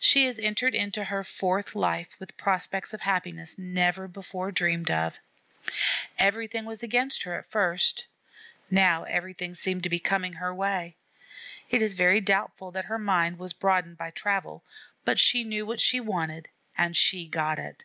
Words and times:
She 0.00 0.24
has 0.24 0.38
entered 0.38 0.74
into 0.74 1.04
her 1.04 1.22
fourth 1.22 1.74
life 1.74 2.16
with 2.18 2.38
prospects 2.38 2.94
of 2.94 3.02
happiness 3.02 3.58
never 3.58 4.08
before 4.08 4.50
dreamed 4.50 4.90
of. 4.90 5.18
Everything 6.18 6.64
was 6.64 6.82
against 6.82 7.24
her 7.24 7.38
at 7.38 7.50
first; 7.50 8.06
now 8.70 9.04
everything 9.04 9.54
seems 9.54 9.82
to 9.82 9.90
be 9.90 9.98
coming 9.98 10.32
her 10.32 10.54
way. 10.54 10.96
It 11.68 11.82
is 11.82 11.92
very 11.92 12.22
doubtful 12.22 12.70
that 12.70 12.86
her 12.86 12.98
mind 12.98 13.38
was 13.38 13.52
broadened 13.52 13.98
by 13.98 14.10
travel, 14.12 14.64
but 15.04 15.20
she 15.20 15.44
knew 15.44 15.66
what 15.66 15.82
she 15.82 16.00
wanted 16.00 16.48
and 16.78 16.96
she 16.96 17.28
got 17.28 17.58
it. 17.58 17.84